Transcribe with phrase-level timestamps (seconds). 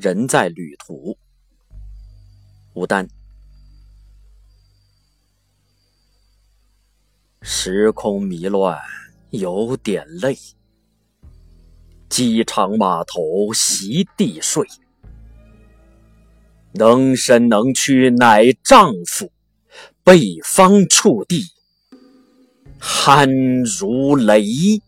[0.00, 1.18] 人在旅途。
[2.74, 3.08] 吴丹，
[7.42, 8.80] 时空迷乱，
[9.30, 10.38] 有点累。
[12.08, 14.66] 机场码头席地睡，
[16.74, 19.32] 能伸能屈乃丈夫，
[20.04, 21.44] 北方触地
[22.80, 23.28] 酣
[23.80, 24.80] 如雷。